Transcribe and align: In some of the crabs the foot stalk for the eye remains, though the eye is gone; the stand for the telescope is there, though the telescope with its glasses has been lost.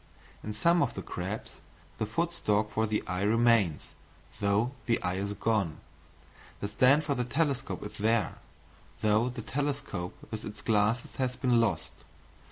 In 0.43 0.51
some 0.51 0.81
of 0.81 0.95
the 0.95 1.03
crabs 1.03 1.61
the 1.99 2.07
foot 2.07 2.33
stalk 2.33 2.71
for 2.71 2.87
the 2.87 3.03
eye 3.05 3.21
remains, 3.21 3.93
though 4.39 4.71
the 4.87 4.99
eye 5.03 5.17
is 5.17 5.33
gone; 5.33 5.77
the 6.59 6.67
stand 6.67 7.03
for 7.03 7.13
the 7.13 7.23
telescope 7.23 7.83
is 7.83 7.99
there, 7.99 8.39
though 9.03 9.29
the 9.29 9.43
telescope 9.43 10.17
with 10.31 10.43
its 10.43 10.63
glasses 10.63 11.17
has 11.17 11.35
been 11.35 11.61
lost. 11.61 11.91